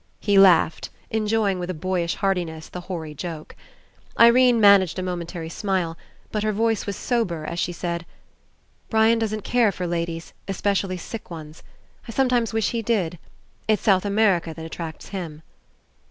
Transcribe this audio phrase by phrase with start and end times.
[0.19, 3.55] He laughed, en joying, with a boyish heartiness, the hoary joke.
[4.19, 5.95] Irene managed a momentary smile,
[6.31, 8.07] but her voice was sober as she said:
[8.89, 11.61] "Brian doesn't care for ladies, especially sick ones.
[12.07, 13.19] I some times wish he did.
[13.67, 15.43] It's South America that at tracts him."